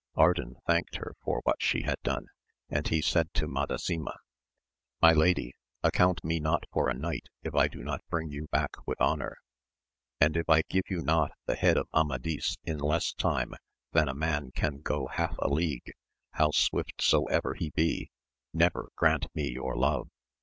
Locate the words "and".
2.71-2.87, 10.19-10.35